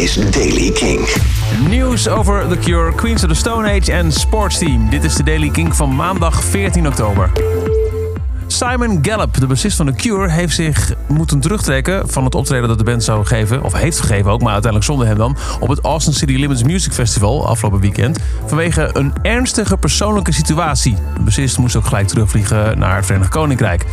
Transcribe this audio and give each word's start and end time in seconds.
is 0.00 0.14
Daily 0.14 0.70
King. 0.70 1.08
Nieuws 1.68 2.08
over 2.08 2.48
The 2.48 2.58
Cure, 2.58 2.94
Queens 2.94 3.22
of 3.22 3.28
the 3.28 3.34
Stone 3.34 3.70
Age 3.70 3.92
en 3.92 4.12
Sportsteam. 4.12 4.90
Dit 4.90 5.04
is 5.04 5.14
de 5.14 5.22
Daily 5.22 5.48
King 5.48 5.76
van 5.76 5.94
maandag 5.94 6.44
14 6.44 6.86
oktober. 6.86 7.30
Simon 8.46 8.98
Gallup, 9.02 9.40
de 9.40 9.46
bassist 9.46 9.76
van 9.76 9.86
The 9.86 9.92
Cure, 9.92 10.30
heeft 10.30 10.54
zich 10.54 10.94
moeten 11.08 11.40
terugtrekken 11.40 12.08
van 12.08 12.24
het 12.24 12.34
optreden 12.34 12.68
dat 12.68 12.78
de 12.78 12.84
band 12.84 13.04
zou 13.04 13.26
geven, 13.26 13.62
of 13.62 13.72
heeft 13.72 14.00
gegeven 14.00 14.30
ook, 14.30 14.40
maar 14.40 14.52
uiteindelijk 14.52 14.90
zonder 14.90 15.06
hem 15.06 15.16
dan, 15.16 15.36
op 15.60 15.68
het 15.68 15.80
Austin 15.80 16.12
City 16.12 16.32
Limits 16.32 16.62
Music 16.62 16.92
Festival 16.92 17.46
afgelopen 17.46 17.80
weekend, 17.80 18.18
vanwege 18.46 18.90
een 18.92 19.12
ernstige 19.22 19.76
persoonlijke 19.76 20.32
situatie. 20.32 20.96
De 21.14 21.22
bassist 21.22 21.58
moest 21.58 21.76
ook 21.76 21.86
gelijk 21.86 22.08
terugvliegen 22.08 22.78
naar 22.78 22.96
het 22.96 23.06
Verenigd 23.06 23.30
Koninkrijk. 23.30 23.86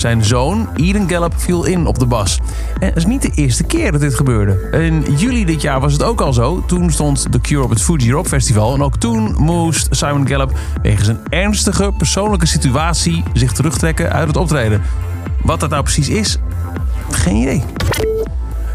Zijn 0.00 0.24
zoon, 0.24 0.68
Eden 0.76 1.08
Gallup, 1.08 1.32
viel 1.36 1.64
in 1.64 1.86
op 1.86 1.98
de 1.98 2.06
bas. 2.06 2.40
En 2.78 2.86
het 2.86 2.96
is 2.96 3.06
niet 3.06 3.22
de 3.22 3.30
eerste 3.34 3.64
keer 3.64 3.92
dat 3.92 4.00
dit 4.00 4.14
gebeurde. 4.14 4.68
In 4.70 5.14
juli 5.16 5.44
dit 5.44 5.62
jaar 5.62 5.80
was 5.80 5.92
het 5.92 6.02
ook 6.02 6.20
al 6.20 6.32
zo. 6.32 6.62
Toen 6.66 6.90
stond 6.90 7.32
The 7.32 7.40
Cure 7.40 7.62
op 7.62 7.70
het 7.70 7.82
Fuji 7.82 8.12
Rock 8.12 8.26
Festival. 8.26 8.74
En 8.74 8.82
ook 8.82 8.96
toen 8.96 9.34
moest 9.38 9.88
Simon 9.90 10.28
Gallup 10.28 10.58
wegens 10.82 11.08
een 11.08 11.20
ernstige 11.28 11.92
persoonlijke 11.96 12.46
situatie 12.46 13.22
zich 13.32 13.52
terugtrekken 13.52 14.12
uit 14.12 14.26
het 14.26 14.36
optreden. 14.36 14.82
Wat 15.42 15.60
dat 15.60 15.70
nou 15.70 15.82
precies 15.82 16.08
is, 16.08 16.38
geen 17.10 17.36
idee. 17.36 17.62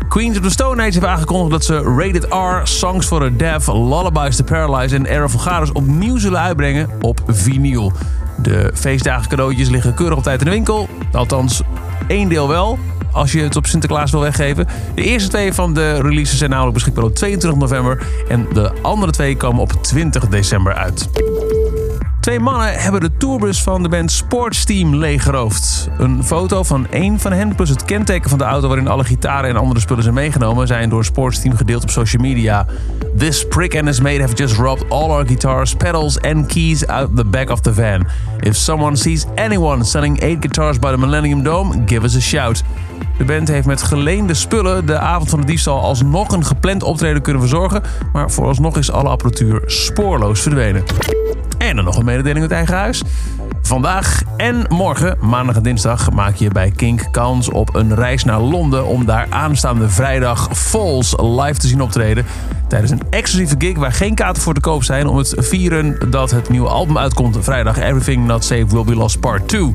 Queens 0.07 0.38
of 0.38 0.44
the 0.44 0.49
Stone 0.49 0.81
Age 0.81 0.94
heeft 0.94 1.05
aangekondigd 1.05 1.52
dat 1.52 1.66
ze 1.66 1.95
Rated 1.97 2.25
R, 2.30 2.67
Songs 2.67 3.07
for 3.07 3.21
the 3.21 3.35
Deaf, 3.35 3.67
Lullabies 3.67 4.35
to 4.35 4.44
Paralyze 4.44 4.95
en 4.95 5.05
Era 5.05 5.30
Vulgaris 5.30 5.71
opnieuw 5.71 6.17
zullen 6.17 6.39
uitbrengen 6.39 6.89
op 7.02 7.21
vinyl. 7.27 7.91
De 8.38 8.71
feestdagen 8.73 9.30
cadeautjes 9.30 9.70
liggen 9.70 9.94
keurig 9.94 10.17
op 10.17 10.23
tijd 10.23 10.39
in 10.39 10.45
de 10.45 10.52
winkel. 10.52 10.89
Althans, 11.12 11.62
één 12.07 12.30
deel 12.30 12.48
wel. 12.48 12.80
Als 13.11 13.31
je 13.31 13.41
het 13.41 13.55
op 13.55 13.66
Sinterklaas 13.66 14.11
wil 14.11 14.21
weggeven. 14.21 14.67
De 14.95 15.03
eerste 15.03 15.30
twee 15.30 15.53
van 15.53 15.73
de 15.73 16.02
releases 16.02 16.38
zijn 16.38 16.49
namelijk 16.49 16.73
beschikbaar 16.73 17.03
op 17.03 17.16
22 17.16 17.59
november. 17.59 18.08
En 18.27 18.48
de 18.53 18.71
andere 18.81 19.11
twee 19.11 19.38
komen 19.38 19.61
op 19.61 19.72
20 19.83 20.28
december 20.28 20.73
uit. 20.73 21.09
Twee 22.26 22.40
mannen 22.40 22.73
hebben 22.73 23.02
de 23.02 23.18
tourbus 23.18 23.64
van 23.64 23.84
de 23.84 23.90
band 23.90 24.12
Sportsteam 24.12 24.95
leeggeroofd. 24.95 25.90
Een 25.98 26.23
foto 26.23 26.64
van 26.64 26.88
één 26.90 27.20
van 27.20 27.31
hen 27.31 27.56
plus 27.56 27.70
het 27.70 27.86
kenteken 27.86 28.30
van 28.30 28.38
de 28.38 28.44
auto 28.44 28.68
waarin 28.68 28.88
alle 28.88 29.04
gitaren 29.04 29.50
en 29.50 29.56
andere 29.56 29.80
spullen 29.80 30.04
zijn 30.04 30.16
meegenomen 30.16 30.68
zijn 30.68 30.90
door 30.90 31.06
Sportsteam 31.06 31.56
gedeeld 31.56 31.84
op 31.84 31.90
social 31.90 32.22
media. 32.22 32.66
This 33.18 33.48
prick 33.48 33.76
and 33.76 33.86
his 33.86 34.00
mate 34.00 34.22
have 34.22 34.34
just 34.34 34.56
robbed 34.56 34.90
all 34.90 35.09
our 35.09 35.26
guitars, 35.26 35.76
pedals 35.76 36.22
and 36.22 36.46
keys 36.46 36.88
out 36.88 37.16
the 37.16 37.26
back 37.26 37.50
of 37.50 37.59
the 37.59 37.73
van. 37.73 38.08
If 38.40 38.56
someone 38.56 38.96
sees 38.96 39.26
anyone 39.36 39.84
selling 39.84 40.22
eight 40.22 40.38
guitars 40.40 40.80
by 40.80 40.92
the 40.92 40.98
Millennium 40.98 41.44
Dome, 41.44 41.84
give 41.86 42.06
us 42.06 42.16
a 42.16 42.20
shout. 42.20 42.64
De 43.18 43.23
band 43.23 43.48
heeft 43.48 43.68
met 43.68 43.84
geleende 43.84 44.34
spullen 44.34 44.86
de 44.86 44.98
avond 44.98 45.30
van 45.30 45.40
de 45.40 45.46
diefstal 45.46 45.81
alsnog 45.81 46.31
een 46.31 46.46
gepland 46.46 46.84
optreden 46.84 47.22
kunnen 47.22 47.42
verzorgen, 47.42 47.81
maar 48.14 48.31
vooralsnog 48.31 48.78
is 48.78 48.92
alle 48.92 49.09
apparatuur 49.09 49.62
spoorloos 49.66 50.42
verdwenen. 50.42 50.84
En 51.76 51.84
dan 51.84 51.94
nog 51.94 52.00
een 52.00 52.06
mededeling 52.06 52.42
uit 52.42 52.52
eigen 52.52 52.76
huis. 52.76 53.04
Vandaag 53.62 54.22
en 54.38 54.66
morgen, 54.70 55.18
maandag 55.22 55.56
en 55.56 55.64
dinsdag, 55.64 56.12
maak 56.12 56.36
je 56.36 56.50
bij 56.50 56.72
Kink 56.72 57.08
kans 57.12 57.50
op 57.50 57.76
een 57.76 57.95
reis 57.95 58.23
naar 58.23 58.40
Londen 58.40 58.86
om 58.86 59.06
daar 59.06 59.28
aanstaande 59.30 59.90
vrijdag 59.90 60.50
Falls 60.52 61.16
live 61.18 61.59
te 61.59 61.68
zien 61.68 61.81
optreden. 61.81 62.26
Tijdens 62.68 62.92
een 62.92 63.02
exclusieve 63.09 63.56
gig 63.58 63.78
waar 63.78 63.92
geen 63.92 64.16
kaarten 64.16 64.42
voor 64.42 64.53
te 64.53 64.59
koop 64.59 64.84
zijn 64.84 65.08
om 65.08 65.18
het 65.18 65.34
vieren 65.38 66.12
dat 66.12 66.31
het 66.31 66.50
nieuwe 66.50 66.68
album 66.68 66.98
uitkomt 66.98 67.38
vrijdag 67.40 67.78
Everything 67.78 68.26
Not 68.26 68.44
Safe 68.44 68.68
Will 68.68 68.84
Be 68.84 68.96
Lost 68.96 69.20
Part 69.20 69.48
2. 69.48 69.73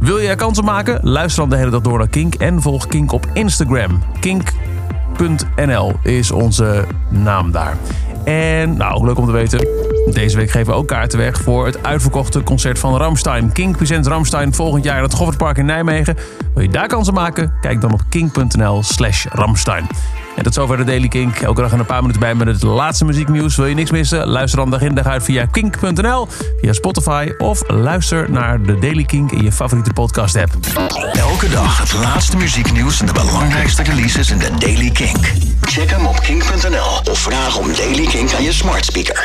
Wil 0.00 0.18
je 0.18 0.28
er 0.28 0.36
kansen 0.36 0.64
maken? 0.64 0.98
Luister 1.02 1.40
dan 1.40 1.50
de 1.50 1.56
hele 1.56 1.70
dag 1.70 1.80
door 1.80 1.98
naar 1.98 2.08
Kink 2.08 2.34
en 2.34 2.62
volg 2.62 2.86
Kink 2.86 3.12
op 3.12 3.26
Instagram. 3.32 4.02
Kink.nl 4.20 5.92
is 6.02 6.30
onze 6.30 6.84
naam 7.08 7.50
daar. 7.50 7.76
En 8.24 8.76
nou, 8.76 9.06
leuk 9.06 9.18
om 9.18 9.26
te 9.26 9.32
weten. 9.32 9.93
Deze 10.12 10.36
week 10.36 10.50
geven 10.50 10.72
we 10.72 10.78
ook 10.78 10.88
kaarten 10.88 11.18
weg 11.18 11.40
voor 11.42 11.66
het 11.66 11.82
uitverkochte 11.82 12.42
concert 12.42 12.78
van 12.78 12.96
Ramstein. 12.96 13.52
King 13.52 13.76
present 13.76 14.06
Ramstein 14.06 14.54
volgend 14.54 14.84
jaar 14.84 14.96
in 14.96 15.02
het 15.02 15.14
Goffertpark 15.14 15.58
in 15.58 15.66
Nijmegen. 15.66 16.16
Wil 16.54 16.62
je 16.62 16.68
daar 16.68 16.86
kansen 16.86 17.14
maken? 17.14 17.52
Kijk 17.60 17.80
dan 17.80 17.92
op 17.92 18.00
king.nl 18.08 18.82
slash 18.82 19.26
Ramstein. 19.28 19.86
En 20.36 20.42
tot 20.42 20.54
zover 20.54 20.76
de 20.76 20.84
Daily 20.84 21.08
Kink. 21.08 21.38
Elke 21.38 21.60
dag 21.60 21.72
een 21.72 21.86
paar 21.86 22.00
minuten 22.00 22.20
bij 22.20 22.34
met 22.34 22.46
het 22.46 22.62
laatste 22.62 23.04
muzieknieuws. 23.04 23.56
Wil 23.56 23.66
je 23.66 23.74
niks 23.74 23.90
missen? 23.90 24.26
Luister 24.26 24.58
dan 24.58 24.70
dag 24.70 24.80
in 24.80 24.94
dag 24.94 25.06
uit 25.06 25.22
via 25.22 25.46
kink.nl, 25.46 26.28
via 26.60 26.72
Spotify 26.72 27.32
of 27.38 27.70
luister 27.70 28.30
naar 28.30 28.62
de 28.62 28.78
Daily 28.78 29.04
Kink 29.04 29.32
in 29.32 29.42
je 29.42 29.52
favoriete 29.52 29.92
podcast 29.92 30.36
app. 30.36 30.52
Elke 31.12 31.48
dag 31.48 31.78
het 31.78 31.92
laatste 31.92 32.36
muzieknieuws 32.36 33.00
en 33.00 33.06
de 33.06 33.12
belangrijkste 33.12 33.82
releases 33.82 34.30
in 34.30 34.38
de 34.38 34.50
Daily 34.58 34.90
Kink. 34.90 35.32
Check 35.60 35.90
hem 35.90 36.06
op 36.06 36.20
kink.nl 36.20 37.12
of 37.12 37.18
vraag 37.18 37.58
om 37.58 37.66
Daily 37.76 38.06
Kink 38.06 38.32
aan 38.32 38.42
je 38.42 38.52
smart 38.52 38.84
speaker. 38.84 39.22